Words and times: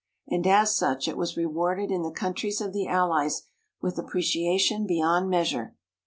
And 0.27 0.47
as 0.47 0.75
such 0.75 1.07
it 1.07 1.15
was 1.15 1.37
rewarded 1.37 1.91
in 1.91 2.01
the 2.01 2.09
countries 2.09 2.59
of 2.59 2.73
the 2.73 2.87
Allies 2.87 3.43
with 3.81 3.99
appreciation 3.99 4.87
beyond 4.87 5.29
measure. 5.29 5.75